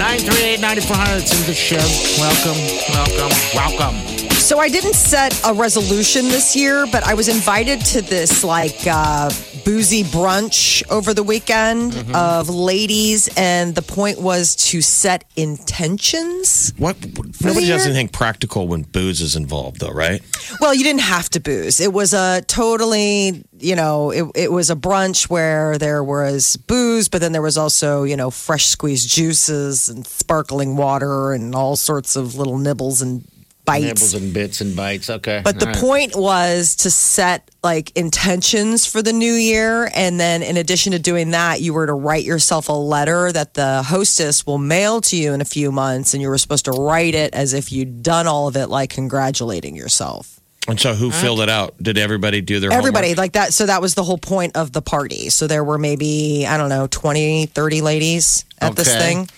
[0.00, 1.20] 938-9400.
[1.20, 1.76] It's in the show.
[2.18, 2.58] Welcome.
[2.90, 3.32] Welcome.
[3.54, 4.30] Welcome.
[4.30, 8.86] So I didn't set a resolution this year, but I was invited to this like
[8.86, 9.30] uh,
[9.64, 12.14] boozy brunch over the weekend Mm-hmm.
[12.14, 16.72] of ladies, and the point was to set intentions.
[16.76, 16.96] What?
[17.42, 20.22] Nobody does anything practical when booze is involved, though, right?
[20.60, 21.80] Well, you didn't have to booze.
[21.80, 27.08] It was a totally, you know, it, it was a brunch where there was booze,
[27.08, 31.76] but then there was also, you know, fresh squeezed juices and sparkling water and all
[31.76, 33.24] sorts of little nibbles and
[33.72, 33.84] bites.
[34.02, 35.10] Nibbles and bits and bites.
[35.10, 35.40] Okay.
[35.44, 35.80] But the All right.
[35.80, 39.90] point was to set like intentions for the new year.
[39.94, 43.54] And then in addition to doing that, you were to write yourself a letter that
[43.54, 46.14] the hostess will mail to you in a few months.
[46.14, 48.90] And you were supposed to write it as if you'd done all of it, like
[48.90, 50.36] congratulating yourself.
[50.68, 51.74] And so, who filled it out?
[51.82, 53.18] Did everybody do their Everybody homework?
[53.18, 53.54] like that.
[53.54, 55.30] So that was the whole point of the party.
[55.30, 58.98] So there were maybe, I don't know, 20, 30 ladies at this Okay.
[58.98, 59.28] thing.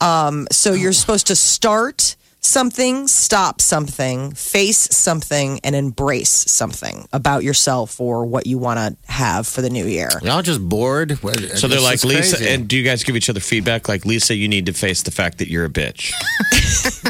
[0.00, 7.44] Um, so you're supposed to start something, stop something, face something, and embrace something about
[7.44, 10.10] yourself or what you want to have for the new year.
[10.22, 11.18] Y'all just bored.
[11.56, 13.88] So they're like Lisa, and do you guys give each other feedback?
[13.88, 16.12] Like Lisa, you need to face the fact that you're a bitch.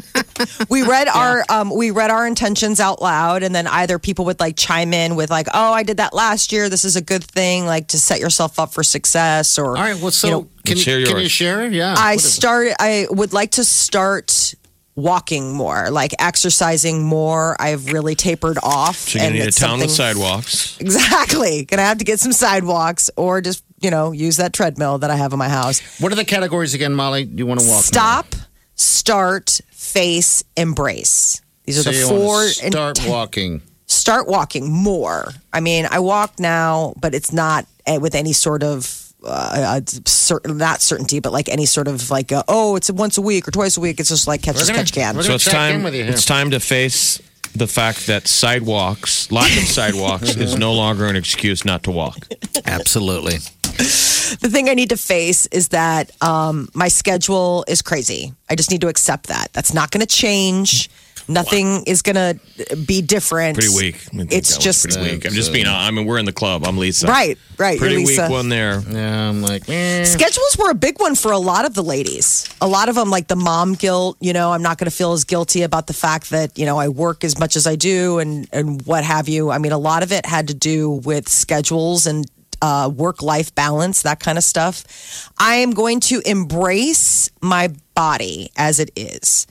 [0.69, 4.41] We read our um, we read our intentions out loud, and then either people would
[4.41, 6.69] like chime in with like, "Oh, I did that last year.
[6.69, 10.01] This is a good thing, like to set yourself up for success." Or all right.
[10.01, 11.67] Well, so you know, can, you, share hear can you share?
[11.71, 11.95] Yeah.
[11.97, 12.75] I What is- started.
[12.81, 14.55] I would like to start
[14.95, 17.57] walking more, like exercising more.
[17.61, 18.97] I've really tapered off.
[18.97, 20.79] So you're gonna need a it's town with sidewalks.
[20.81, 21.65] Exactly.
[21.65, 25.17] Gonna have to get some sidewalks or just, you know, use that treadmill that I
[25.17, 25.81] have in my house.
[26.01, 27.25] What are the categories again, Molly?
[27.25, 27.83] Do you want to walk?
[27.85, 28.35] Stop,
[28.75, 31.41] start, face, embrace.
[31.65, 32.19] These So are the you four.
[32.19, 33.63] want to start int- walking.
[33.87, 35.29] start walking more.
[35.53, 39.81] I mean, I walk now, but it's not eh, with any sort of uh, uh,
[40.07, 43.47] certain, not certainty, but like any sort of like, uh, oh, it's once a week
[43.49, 44.01] or twice a week.
[44.01, 45.17] It's just like catch We're as gonna- catch can.
[45.17, 45.83] we're So it's time.
[45.83, 46.13] with you here.
[46.13, 47.21] It's time to face
[47.55, 52.27] the fact that sidewalks, lack of sidewalks, is no longer an excuse not to walk.
[52.65, 53.37] Absolutely.
[53.63, 58.33] The thing I need to face is that um, my schedule is crazy.
[58.49, 59.53] I just need to accept that.
[59.53, 60.89] That's not going to change.
[61.29, 63.57] Nothing is going to be different.
[63.57, 63.97] Pretty weak.
[63.97, 65.27] I think It's just pretty weak.
[65.27, 65.67] I'm just being.
[65.67, 66.65] I mean, we're in the club.
[66.67, 67.07] I'm Lisa.
[67.07, 67.79] right, right.
[67.79, 68.83] Pretty You're weak one there.
[68.89, 70.05] Yeah, I'm like, eh.
[70.05, 72.49] Schedules were a big one for a lot of the ladies.
[72.61, 75.13] A lot of them, like the mom guilt, you know, I'm not going to feel
[75.13, 78.19] as guilty about the fact that, you know, I work as much as I do
[78.19, 79.51] and, and what have you.
[79.51, 82.27] I mean, a lot of it had to do with schedules and
[82.63, 85.31] uh, work life balance, that kind of stuff.
[85.39, 89.47] I am going to embrace my body as it is.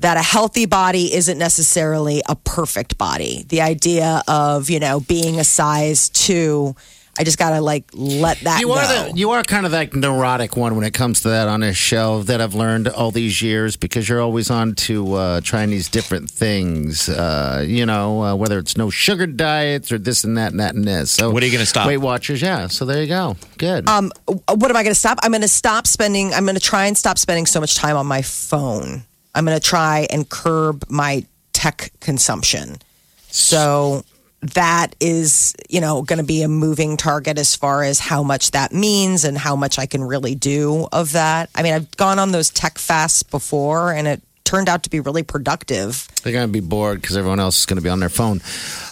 [0.00, 3.44] That a healthy body isn't necessarily a perfect body.
[3.48, 6.74] The idea of, you know, being a size two,
[7.18, 8.74] I just got to like let that You go.
[8.78, 11.60] are the you are kind of that neurotic one when it comes to that on
[11.60, 15.68] this show that I've learned all these years because you're always on to uh, trying
[15.68, 17.10] these different things.
[17.10, 20.74] Uh, you know, uh, whether it's no sugar diets or this and that and that
[20.74, 21.10] and this.
[21.10, 21.86] So What are you gonna stop?
[21.88, 22.68] Weight Watchers, yeah.
[22.68, 23.36] So there you go.
[23.58, 23.86] Good.
[23.86, 25.18] um, what am I going to stop?
[25.22, 26.32] I'm going to stop spending.
[26.32, 29.02] I'm going to try and stop spending so much time on my phone.
[29.34, 32.78] I'm going to try and curb my tech consumption.
[33.28, 34.04] So
[34.42, 38.52] that is, you know, going to be a moving target as far as how much
[38.52, 41.50] that means and how much I can really do of that.
[41.54, 44.98] I mean, I've gone on those tech fasts before, and it turned out to be
[44.98, 46.08] really productive.
[46.24, 48.40] They're going to be bored because everyone else is going to be on their phone.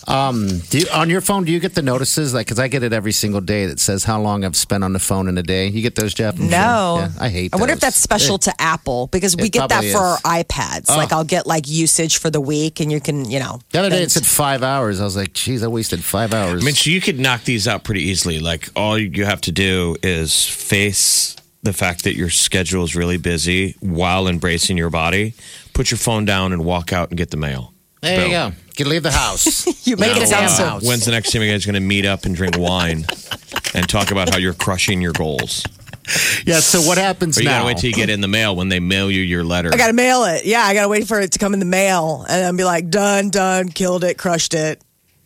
[0.07, 2.33] Um, do you, on your phone, do you get the notices?
[2.33, 4.93] Like, because I get it every single day that says how long I've spent on
[4.93, 5.67] the phone in a day.
[5.67, 6.35] You get those, Jeff?
[6.35, 6.51] I'm sure.
[6.51, 7.53] No, Yeah, I hate.
[7.53, 10.39] I wonder if that's special It- to Apple because we get that probably for our
[10.39, 10.45] is.
[10.45, 10.89] iPads.
[10.89, 13.61] Like I'll get like usage for the week, and you can, you know.
[13.73, 15.01] The other day it said five hours.
[15.01, 16.63] I was like, geez, I wasted five hours.
[16.63, 18.39] I mean, so you could knock these out pretty easily.
[18.39, 23.17] Like all you have to do is face the fact that your schedule is really
[23.17, 25.35] busy while embracing your body.
[25.75, 27.73] Put your phone down and walk out and get the mail.
[28.01, 28.47] there you go.
[28.49, 29.67] You can leave the house.
[29.87, 30.87] you make Now, it sound uh, so.
[30.87, 33.05] When's the next time you guys going to meet up and drink wine
[33.75, 35.65] and talk about how you're crushing your goals?
[36.47, 36.61] yeah.
[36.61, 38.81] So what happens Or you gotta wait till you get in the mail when they
[38.81, 39.71] mail you your letter.
[39.73, 40.47] I gotta mail it.
[40.47, 42.89] Yeah, I gotta wait for it to come in the mail, and then be like,
[42.89, 44.81] done, done, killed it, crushed it.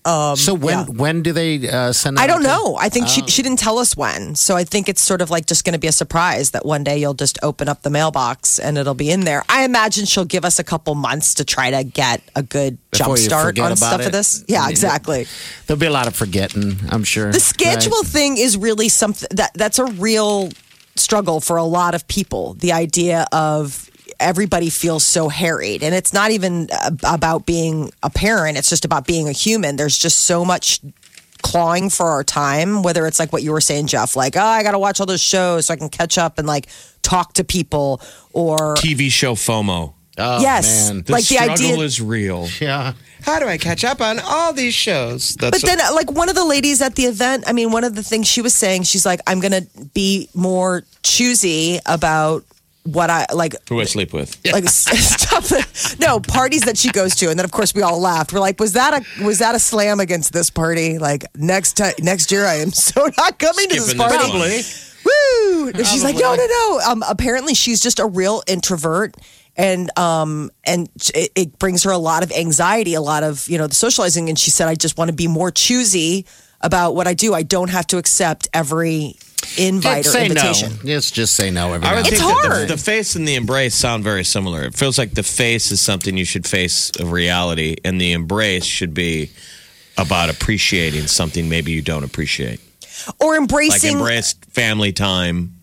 [0.04, 0.84] So when yeah.
[0.86, 2.18] when do they uh, send?
[2.18, 2.76] I don't know.
[2.76, 3.08] I think Oh.
[3.08, 5.74] she she didn't tell us when, so I think it's sort of like just going
[5.74, 8.94] to be a surprise that one day you'll just open up the mailbox and it'll
[8.94, 9.44] be in there.
[9.48, 13.16] I imagine she'll give us a couple months to try to get a good Before
[13.16, 14.06] jump start on stuff it?
[14.06, 14.44] of this.
[14.48, 15.26] Yeah, exactly.
[15.66, 16.80] There'll be a lot of forgetting.
[16.90, 17.30] I'm sure.
[17.32, 18.06] The schedule Right?
[18.06, 20.50] thing is really something that that's a real
[20.96, 22.54] struggle for a lot of people.
[22.54, 23.88] The idea of
[24.22, 28.85] everybody feels so harried and it's not even uh, about being a parent it's just
[28.85, 30.80] about being a human there's just so much
[31.42, 34.62] clawing for our time whether it's like what you were saying jeff like oh i
[34.62, 36.68] gotta watch all those shows so i can catch up and like
[37.02, 38.00] talk to people
[38.32, 39.92] or TV show FOMO.
[40.18, 41.02] Oh, yes man.
[41.02, 42.48] The like the struggle idea is real.
[42.61, 42.92] Yeah.
[43.22, 45.37] How do I catch up on all these shows?
[45.37, 47.85] That's But then, uh, like one of the ladies at the event, I mean, one
[47.85, 52.44] of the things she was saying, she's like, I'm going to be more choosy about
[52.84, 53.54] what I like.
[53.68, 54.38] who I sleep with.
[54.52, 58.00] Like stuff that no parties that she goes to, and then of course we all
[58.00, 58.32] laughed.
[58.32, 60.98] We're like, was that a was that a slam against this party?
[60.98, 64.38] Like next time next year, I am so not coming to this Skipping this party.
[64.38, 64.62] one.
[65.04, 65.68] Woo!
[65.68, 66.80] And she's like, no, no, no.
[66.86, 69.16] Um, apparently, she's just a real introvert,
[69.56, 73.58] and um, and it, it brings her a lot of anxiety, a lot of you
[73.58, 74.28] know the socializing.
[74.28, 76.26] And she said, I just want to be more choosy
[76.60, 77.34] about what I do.
[77.34, 79.16] I don't have to accept every
[79.59, 80.70] invite or say invitation.
[80.83, 80.85] no.
[80.85, 82.68] Just just say no every I now would and It's think that the- hard.
[82.68, 84.62] The, face and the embrace sound very similar.
[84.64, 88.64] It feels like the face is something you should face of reality, and the embrace
[88.64, 89.31] should be
[89.98, 92.61] about appreciating something maybe you don't appreciate.
[93.20, 95.55] Or embracing Like embracing embrace family time.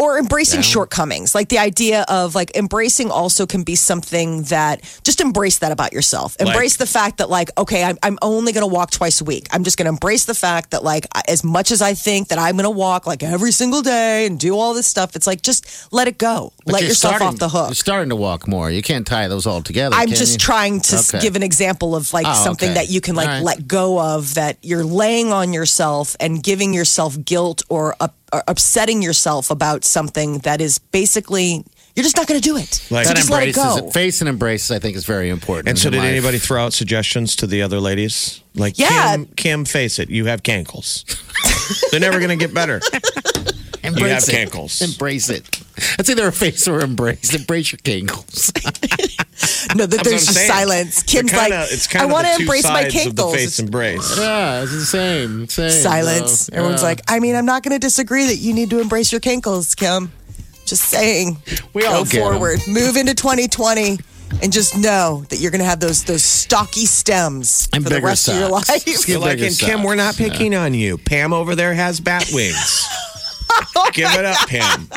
[0.00, 5.20] Or embracing shortcomings like the idea of like embracing also can be something that just
[5.20, 8.74] embrace that about yourself embrace the fact that like okay i'm, I'm only going to
[8.74, 11.70] walk twice a week i'm just going to embrace the fact that like as much
[11.70, 14.74] as i think that i'm going to walk like every single day and do all
[14.74, 17.74] this stuff it's like just let it go let yourself starting- off the hook You're
[17.74, 18.70] starting to walk more.
[18.70, 19.94] You can't tie those all together.
[19.96, 20.38] I'm just you?
[20.38, 21.20] trying to Okay.
[21.20, 22.74] give an example of like Oh, something okay.
[22.74, 23.42] that you can like right.
[23.42, 28.19] let go of that you're laying on yourself and giving yourself guilt or, up, or
[28.48, 31.64] upsetting yourself about something that is basically
[31.96, 32.86] You're just not going to do it.
[32.90, 33.90] Like- so just let it embraces go.
[33.90, 35.68] Face and embrace, I think, is very important.
[35.68, 36.06] And so, did life.
[36.08, 38.42] anybody throw out suggestions to the other ladies?
[38.54, 39.16] Like, Yeah.
[39.16, 41.04] Kim, Kim, face it, you have cankles.
[41.90, 42.80] They're never going to get better.
[43.82, 44.50] embrace have it?
[44.50, 44.80] cankles.
[44.82, 45.60] Embrace it.
[45.98, 47.34] It's either a face or embrace.
[47.34, 48.52] Embrace your cankles.
[49.76, 50.48] No, that there's just saying.
[50.50, 51.02] silence.
[51.02, 53.34] Kim's kinda- like, it's kind I want to two embrace my sides of the cankles.
[53.34, 54.18] face embrace.
[54.18, 55.48] yeah, it's the same.
[55.48, 56.40] same silence.
[56.46, 56.88] so, Everyone's yeah.
[56.88, 59.76] like, I mean, I'm not going to disagree that you need to embrace your cankles,
[59.76, 60.12] Kim.
[60.66, 61.36] Just saying.
[61.72, 62.32] We all go get 'em.
[62.32, 62.60] forward.
[62.68, 63.98] Move into 2020
[64.42, 67.96] and just know that you're going to have those those stocky stems And for the
[67.96, 68.66] bigger rest of your life.
[68.84, 70.30] Just You're like, bigger and Kim, we're not socks.
[70.30, 70.98] picking on you.
[70.98, 72.86] Pam over there has bat wings.
[73.92, 74.88] Give it up, Pam.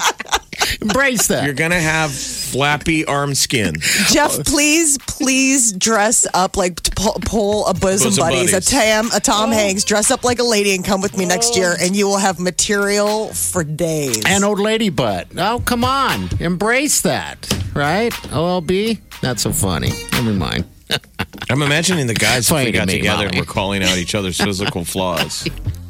[0.81, 1.45] embrace that.
[1.45, 2.11] You're going to have
[2.53, 3.75] flappy arm skin.
[4.11, 8.67] Jeff, please, please dress up like pull, pull a bosom, Bosom buddies, buddies.
[8.67, 9.53] a Tam, a Tom oh.
[9.53, 9.83] Hanks.
[9.83, 11.57] Dress up like a lady and come with me next Oh.
[11.57, 14.23] year, and you will have material for days.
[14.25, 15.27] An old lady butt.
[15.37, 16.29] Oh, come on.
[16.39, 17.47] Embrace that.
[17.73, 18.13] Right?
[18.31, 18.99] OLB?
[19.23, 19.89] Not so funny.
[20.11, 20.65] Never mind.
[21.49, 23.27] I'm imagining the guys if Funny we got me, together Molly.
[23.29, 25.47] and we're calling out each other's physical flaws.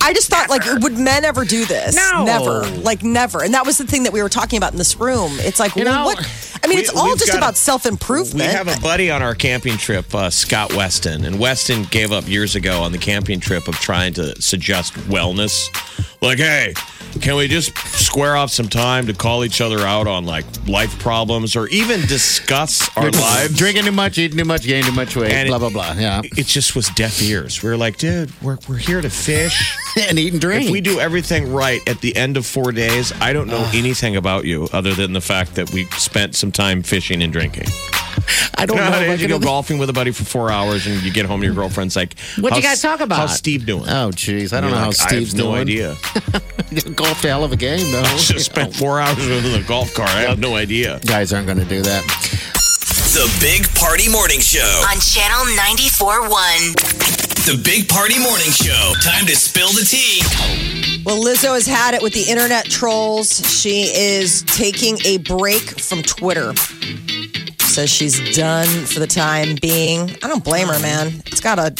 [0.00, 1.94] I just thought, like, would men ever do this?
[1.96, 2.24] No.
[2.24, 3.42] never, like, never.
[3.42, 5.32] And that was the thing that we were talking about in this room.
[5.40, 6.58] It's like, You well, know, what?
[6.62, 8.48] I mean, we- it's all we've just got a- about self improvement.
[8.50, 12.28] We have a buddy on our camping trip, uh, Scott Weston, and Weston gave up
[12.28, 15.68] years ago on the camping trip of trying to suggest wellness.
[16.22, 16.74] Like, hey,
[17.20, 20.98] can we just square off some time to call each other out on like life
[20.98, 23.56] problems or even discuss our lives?
[23.56, 25.92] Drinking too much, eating too much, gaining too much weight, And blah, blah, blah.
[25.96, 26.22] Yeah.
[26.24, 27.62] It just was deaf ears.
[27.62, 29.76] We were like, dude, we're, we're here to fish.
[30.08, 30.66] and eat and drink.
[30.66, 34.16] If we do everything right at the end of four days, I don't know anything
[34.16, 37.66] about you other than the fact that we spent some time fishing and drinking.
[38.58, 38.90] I don't You know.
[38.90, 39.22] know, how if it I is?
[39.22, 41.96] you go golfing with a buddy for four hours and you get home, your girlfriend's
[41.96, 43.18] like, What'd you guys talk about?
[43.20, 43.84] How's Steve doing?
[43.84, 44.52] Oh, jeez.
[44.52, 45.60] I don't know You're how Steve's I have no doing.
[45.62, 45.96] idea.
[46.94, 48.02] Golfed a hell of a game, though.
[48.02, 50.10] I Just spent four hours with him in the golf cart.
[50.10, 51.00] I have no idea.
[51.06, 52.02] Guys aren't going to do that.
[53.14, 54.60] The Big Party Morning Show.
[54.90, 57.46] On Channel 94.1.
[57.46, 58.92] The Big Party Morning Show.
[59.02, 60.20] Time to spill the tea.
[61.04, 63.38] Well, Lizzo has had it with the internet trolls.
[63.58, 66.52] She is taking a break from Twitter.
[67.60, 70.10] Says she's done for the time being.
[70.22, 71.22] I don't blame her, man.
[71.26, 71.72] It's got to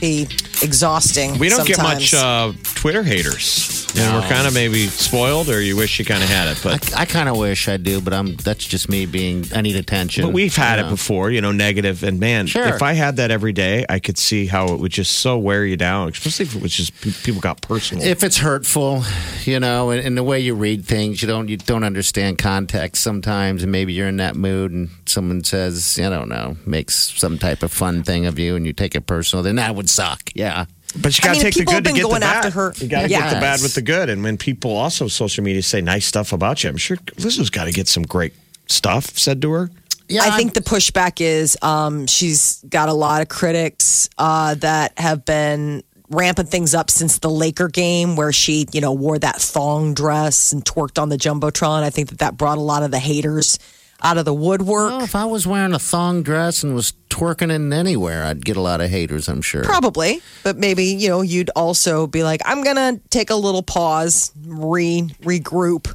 [0.00, 0.22] be
[0.62, 1.38] exhausting.
[1.38, 3.69] We don't get much uh, Twitter haters.
[3.96, 6.60] And we're kind of maybe spoiled, or you wish you kind of had it.
[6.62, 8.36] But I, I kind of wish I do, but I'm.
[8.36, 9.44] That's just me being.
[9.54, 10.24] I need attention.
[10.24, 10.90] But we've had you it know.
[10.90, 11.50] before, you know.
[11.50, 12.64] And man, Sure.
[12.68, 15.64] if I had that every day, I could see how it would just so wear
[15.64, 18.04] you down, especially if it was just pe- people got personal.
[18.04, 19.02] If it's hurtful,
[19.44, 23.02] you know, and, and the way you read things, you don't you don't understand context
[23.02, 27.38] sometimes, and maybe you're in that mood, and someone says, I don't know, makes some
[27.38, 30.30] type of fun thing of you, and you take it personal, then that would suck.
[30.34, 30.66] Yeah.
[30.96, 32.44] But you got to mean, take the good to been get the bad.
[32.44, 32.72] after her.
[32.76, 34.08] You got to get the bad with the good.
[34.08, 37.64] And when people also social media say nice stuff about you, I'm sure Lizzo's got
[37.64, 38.32] to get some great
[38.66, 39.70] stuff said to her.
[40.08, 44.98] Yeah, I think the pushback is um, she's got a lot of critics uh, that
[44.98, 49.36] have been ramping things up since the Laker game where she, you know, wore that
[49.36, 51.84] thong dress and twerked on the jumbotron.
[51.84, 53.60] I think that that brought a lot of the haters
[54.02, 54.90] out of the woodwork.
[54.90, 58.56] Well, if I was wearing a thong dress and was twerking in anywhere, I'd get
[58.56, 59.64] a lot of haters, I'm sure.
[59.64, 64.32] Probably, but maybe you know you'd also be like, I'm gonna take a little pause,
[64.46, 65.92] re regroup.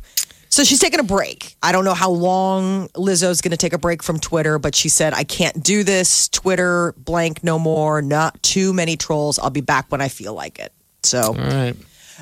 [0.49, 1.57] So she's taking a break.
[1.61, 4.87] I don't know how long Lizzo's going to take a break from Twitter, but she
[4.87, 6.29] said, I can't do this.
[6.29, 8.01] Twitter blank no more.
[8.01, 9.37] Not too many trolls.
[9.37, 10.71] I'll be back when I feel like it.
[11.03, 11.75] So All right.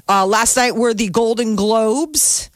[0.09, 2.49] uh, last night were the Golden Globes.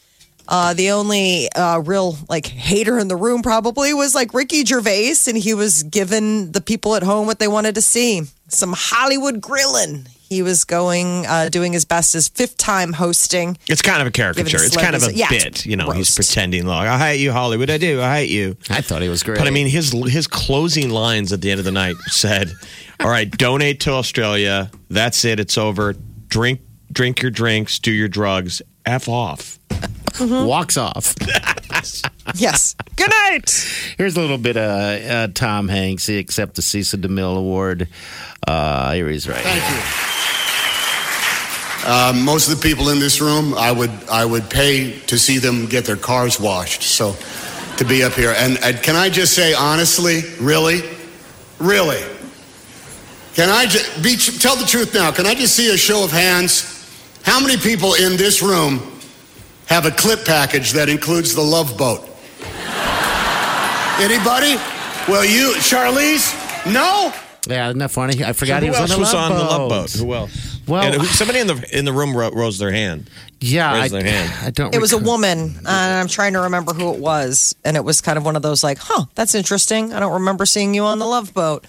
[0.47, 5.15] Uh, the only uh, real like hater in the room probably was like Ricky Gervais,
[5.27, 9.41] and he was giving the people at home what they wanted to see some Hollywood
[9.41, 10.07] grilling.
[10.29, 13.57] He was going, uh, doing his best, his fifth time hosting.
[13.69, 14.57] It's kind of a caricature.
[14.61, 15.65] It's kind of a yeah, bit.
[15.65, 17.69] You know, he's pretending like I hate you, Hollywood.
[17.69, 18.01] I do.
[18.01, 18.57] I hate you.
[18.69, 19.37] I thought he was great.
[19.37, 22.51] But I mean, his his closing lines at the end of the night said,
[22.99, 24.69] "All right, donate to Australia.
[24.89, 25.39] That's it.
[25.39, 25.95] It's over.
[26.27, 26.59] Drink
[26.91, 27.79] drink your drinks.
[27.79, 28.61] Do your drugs.
[28.85, 29.56] F off."
[30.19, 31.15] Walks off.
[32.35, 32.75] Yes.
[32.95, 33.49] Good night.
[33.97, 34.69] Here's a little bit of
[35.09, 36.05] uh, Tom Hanks.
[36.07, 37.87] He accepted the Cecil DeMille Award.
[38.45, 39.37] Uh, here he's right.
[39.37, 40.07] Thank you.
[41.89, 45.37] Um, most of the people in this room, I would I would pay to see
[45.37, 46.81] them get their cars washed.
[46.83, 47.15] So
[47.77, 50.81] to be up here, and, and can I just say honestly, really,
[51.59, 52.01] really,
[53.35, 55.11] can I just be tell the truth now?
[55.11, 56.73] Can I just see a show of hands?
[57.23, 58.96] How many people in this room
[59.67, 62.01] have a clip package that includes the Love Boat?
[63.99, 64.55] Anybody?
[65.11, 66.33] Well, you, Charlize?
[66.71, 67.11] No.
[67.47, 68.23] Yeah, isn't that funny?
[68.23, 69.69] I forgot he Who was else on the was love on the love boat.
[69.69, 69.91] boat?
[69.93, 70.59] Who else?
[70.67, 73.09] Well, And somebody in the in the room ro- rose their hand.
[73.39, 74.33] yeah, I, their hand.
[74.43, 74.75] I don't.
[74.75, 77.55] It was a woman, and I'm trying to remember who it was.
[77.63, 79.93] And it was kind of one of those like, huh, that's interesting.
[79.93, 81.65] I don't remember seeing you on the Love Boat.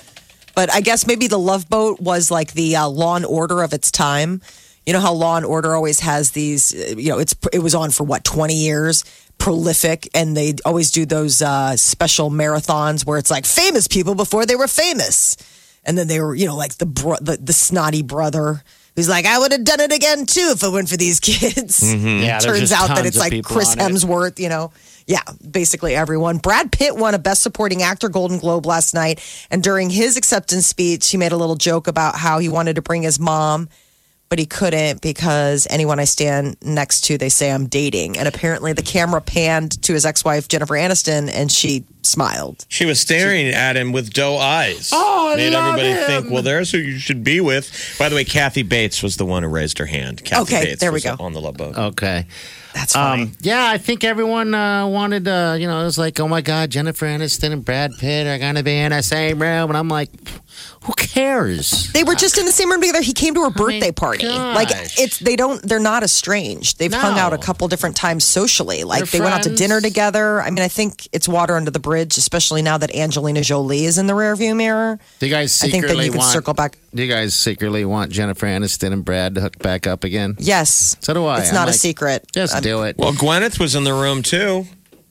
[0.56, 3.72] But I guess maybe the Love Boat was like the uh, Law and Order of
[3.72, 4.42] its time.
[4.88, 6.74] You know how Law and Order always has these.
[6.74, 9.04] uh, You know, it's it was on for what 20 years,
[9.36, 14.46] prolific, and they always do those uh, special marathons where it's like famous people before
[14.46, 15.36] they were famous,
[15.84, 18.62] and then they were you know like the bro- the, the snotty brother.
[18.96, 21.82] Who's like, I would have done it again too if it weren't for these kids.
[21.94, 23.82] Yeah, Turns out that it's like Chris on it.
[23.92, 24.72] Hemsworth, you know.
[25.06, 26.38] Yeah, basically everyone.
[26.38, 29.20] Brad Pitt won a Best Supporting Actor Golden Globe last night.
[29.50, 32.82] And during his acceptance speech, he made a little joke about how he wanted to
[32.82, 33.68] bring his mom,
[34.28, 38.18] but he couldn't because anyone I stand next to, they say I'm dating.
[38.18, 42.64] And apparently the camera panned to his ex wife, Jennifer Aniston, and she smiled.
[42.68, 44.90] She was staring at him with doe eyes.
[44.92, 46.22] Oh, I Made love everybody him.
[46.22, 47.96] think, well, there's who you should be with.
[47.98, 50.24] By the way, Kathy Bates was the one who raised her hand.
[50.24, 51.16] Kathy Okay, Bates there we was go.
[51.20, 51.76] on the love boat.
[51.76, 52.26] Okay.
[52.74, 53.20] That's fine.
[53.22, 56.42] Um, yeah, I think everyone uh, wanted, uh, you know, it was like, oh my
[56.42, 59.70] God, Jennifer Aniston and Brad Pitt are going to be in the same room.
[59.70, 60.10] And I'm like,
[60.82, 61.92] who cares?
[61.92, 63.02] They were just in the same room together.
[63.02, 64.26] He came to her birthday party.
[64.28, 66.78] Like it's they don't they're not estranged.
[66.78, 67.22] They've hung No.
[67.22, 68.84] out a couple different times socially.
[68.84, 69.60] Like They're went out to friends.
[69.60, 70.40] dinner together.
[70.40, 73.98] I mean, I think it's water under the bridge, especially now that Angelina Jolie is
[73.98, 74.98] in the rearview mirror.
[75.18, 76.78] Do you guys I think secretly then you can want, circle back.
[76.94, 80.36] Do you guys secretly want Jennifer Aniston and Brad to hook back up again?
[80.38, 80.96] Yes.
[81.00, 81.40] So do I.
[81.40, 82.26] It's I'm not a like, secret.
[82.32, 82.96] Just Um, do it.
[82.98, 84.66] Well, Gwyneth was in the room too.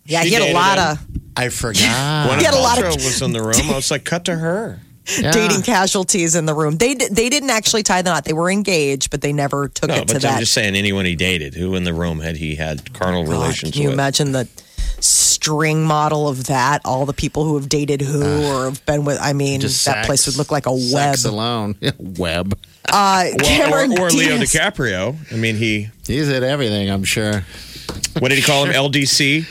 [0.06, 0.88] Yeah, She he had a dated lot him.
[0.88, 1.00] of
[1.36, 2.30] I forgot.
[2.30, 3.56] Gwyneth He had a lot of- Paltrow was in the room.
[3.70, 4.80] I was like, cut to her.
[5.20, 5.32] Yeah.
[5.32, 6.78] dating casualties in the room.
[6.78, 8.26] They they didn't actually tie the knot.
[8.26, 10.34] They were engaged, but they never took No, it to but that.
[10.36, 13.32] I'm just saying, anyone he dated, who in the room had he had carnal God,
[13.32, 13.94] relations can you with?
[13.94, 14.48] imagine the
[15.00, 16.82] string model of that?
[16.84, 19.18] All the people who have dated who or have been with.
[19.22, 20.08] I mean, Just that sex.
[20.08, 21.16] place would look like a web.
[21.16, 21.76] Sex alone.
[22.00, 22.58] web.
[22.90, 24.52] Uh, Well, Cameron or, or Leo Diaz.
[24.54, 25.16] DiCaprio.
[25.32, 25.90] I mean, he.
[26.06, 27.44] He's at everything, I'm sure.
[28.20, 28.74] What did he call him?
[28.92, 29.46] LDC.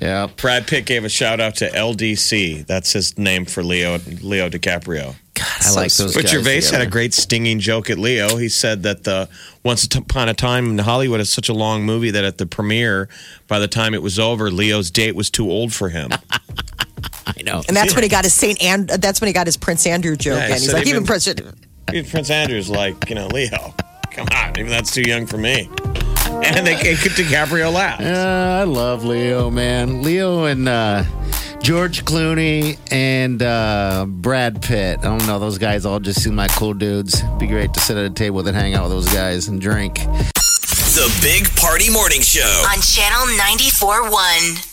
[0.00, 0.28] Yeah.
[0.36, 2.66] Brad Pitt gave a shout out to LDC.
[2.66, 5.14] That's his name for Leo Leo DiCaprio.
[5.42, 8.36] I like those But guys Gervais had a great stinging joke at Leo.
[8.36, 9.28] He said that the
[9.62, 13.08] Once Upon a Time in Hollywood is such a long movie that at the premiere,
[13.48, 16.10] by the time it was over, Leo's date was too old for him.
[17.26, 17.62] I know.
[17.68, 20.16] And that's when he got his Saint and that's when he got his Prince Andrew
[20.16, 20.38] joke.
[20.38, 21.28] Yeah, and he's like, even- even Prince.
[21.28, 23.74] Even Prince Andrew's like, you know, Leo,
[24.10, 25.68] come on, even that's too young for me.
[26.42, 28.02] And they DiCaprio laughed.
[28.02, 30.02] Yeah, I love Leo, man.
[30.02, 31.04] Leo and uh,
[31.60, 35.00] George Clooney and uh, Brad Pitt.
[35.00, 35.38] I don't know.
[35.38, 37.22] Those guys all just seem like cool dudes.
[37.38, 39.60] Be great to sit at a table with and hang out with those guys and
[39.60, 39.96] drink.
[39.96, 42.64] The Big Party Morning Show.
[42.72, 44.69] on Channel 94.1.